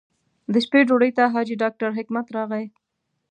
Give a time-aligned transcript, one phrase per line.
[0.53, 2.65] د شپې ډوډۍ ته حاجي ډاکټر حکمت راغی.